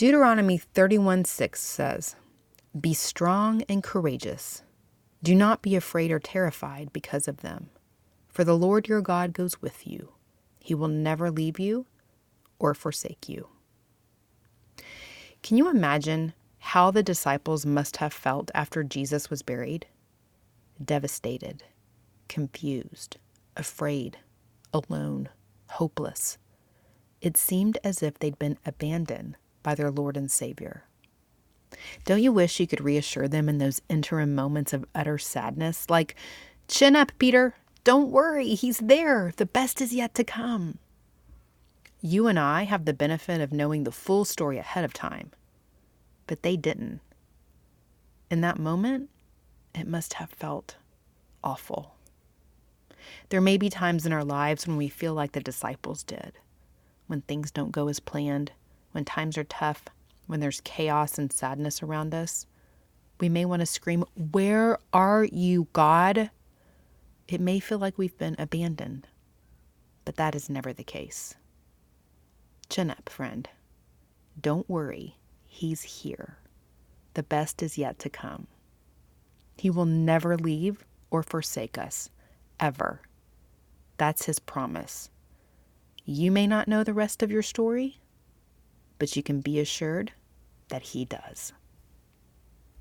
Deuteronomy 0.00 0.56
31 0.56 1.26
6 1.26 1.60
says, 1.60 2.16
Be 2.80 2.94
strong 2.94 3.60
and 3.68 3.82
courageous. 3.82 4.62
Do 5.22 5.34
not 5.34 5.60
be 5.60 5.76
afraid 5.76 6.10
or 6.10 6.18
terrified 6.18 6.90
because 6.90 7.28
of 7.28 7.42
them, 7.42 7.68
for 8.26 8.42
the 8.42 8.56
Lord 8.56 8.88
your 8.88 9.02
God 9.02 9.34
goes 9.34 9.60
with 9.60 9.86
you. 9.86 10.14
He 10.58 10.74
will 10.74 10.88
never 10.88 11.30
leave 11.30 11.58
you 11.58 11.84
or 12.58 12.72
forsake 12.72 13.28
you. 13.28 13.48
Can 15.42 15.58
you 15.58 15.68
imagine 15.68 16.32
how 16.60 16.90
the 16.90 17.02
disciples 17.02 17.66
must 17.66 17.98
have 17.98 18.14
felt 18.14 18.50
after 18.54 18.82
Jesus 18.82 19.28
was 19.28 19.42
buried? 19.42 19.84
Devastated, 20.82 21.62
confused, 22.26 23.18
afraid, 23.54 24.16
alone, 24.72 25.28
hopeless. 25.72 26.38
It 27.20 27.36
seemed 27.36 27.76
as 27.84 28.02
if 28.02 28.18
they'd 28.18 28.38
been 28.38 28.56
abandoned 28.64 29.36
by 29.62 29.74
their 29.74 29.90
Lord 29.90 30.16
and 30.16 30.30
Savior. 30.30 30.84
Don't 32.04 32.22
you 32.22 32.32
wish 32.32 32.58
you 32.58 32.66
could 32.66 32.80
reassure 32.80 33.28
them 33.28 33.48
in 33.48 33.58
those 33.58 33.82
interim 33.88 34.34
moments 34.34 34.72
of 34.72 34.84
utter 34.94 35.18
sadness? 35.18 35.88
Like, 35.88 36.16
chin 36.68 36.96
up, 36.96 37.12
Peter. 37.18 37.54
Don't 37.84 38.10
worry, 38.10 38.54
he's 38.54 38.78
there. 38.78 39.32
The 39.36 39.46
best 39.46 39.80
is 39.80 39.94
yet 39.94 40.14
to 40.14 40.24
come. 40.24 40.78
You 42.00 42.26
and 42.26 42.38
I 42.38 42.64
have 42.64 42.84
the 42.84 42.94
benefit 42.94 43.40
of 43.40 43.52
knowing 43.52 43.84
the 43.84 43.92
full 43.92 44.24
story 44.24 44.58
ahead 44.58 44.84
of 44.84 44.92
time, 44.92 45.30
but 46.26 46.42
they 46.42 46.56
didn't. 46.56 47.00
In 48.30 48.40
that 48.40 48.58
moment, 48.58 49.10
it 49.74 49.86
must 49.86 50.14
have 50.14 50.30
felt 50.30 50.76
awful. 51.44 51.94
There 53.28 53.40
may 53.40 53.56
be 53.56 53.68
times 53.68 54.06
in 54.06 54.12
our 54.12 54.24
lives 54.24 54.66
when 54.66 54.76
we 54.76 54.88
feel 54.88 55.14
like 55.14 55.32
the 55.32 55.40
disciples 55.40 56.02
did, 56.02 56.32
when 57.06 57.22
things 57.22 57.50
don't 57.50 57.72
go 57.72 57.88
as 57.88 58.00
planned, 58.00 58.52
when 58.92 59.04
times 59.04 59.38
are 59.38 59.44
tough, 59.44 59.84
when 60.26 60.40
there's 60.40 60.60
chaos 60.60 61.18
and 61.18 61.32
sadness 61.32 61.82
around 61.82 62.14
us. 62.14 62.46
We 63.20 63.28
may 63.28 63.44
want 63.44 63.60
to 63.60 63.66
scream, 63.66 64.04
Where 64.14 64.78
are 64.92 65.24
you, 65.24 65.68
God? 65.72 66.30
It 67.28 67.40
may 67.40 67.60
feel 67.60 67.78
like 67.78 67.98
we've 67.98 68.16
been 68.18 68.36
abandoned, 68.38 69.06
but 70.04 70.16
that 70.16 70.34
is 70.34 70.50
never 70.50 70.72
the 70.72 70.84
case. 70.84 71.34
Chin 72.68 72.90
up, 72.90 73.08
friend. 73.08 73.48
Don't 74.40 74.68
worry, 74.68 75.16
He's 75.46 75.82
here. 75.82 76.38
The 77.14 77.22
best 77.22 77.62
is 77.62 77.76
yet 77.76 77.98
to 78.00 78.08
come. 78.10 78.46
He 79.56 79.68
will 79.68 79.84
never 79.86 80.36
leave 80.36 80.84
or 81.10 81.22
forsake 81.22 81.76
us, 81.76 82.08
ever. 82.58 83.02
That's 83.96 84.24
His 84.24 84.38
promise. 84.38 85.10
You 86.04 86.30
may 86.30 86.46
not 86.46 86.68
know 86.68 86.82
the 86.82 86.94
rest 86.94 87.22
of 87.22 87.30
your 87.30 87.42
story, 87.42 88.00
but 89.00 89.16
you 89.16 89.22
can 89.24 89.40
be 89.40 89.58
assured 89.58 90.12
that 90.68 90.82
He 90.82 91.04
does. 91.04 91.52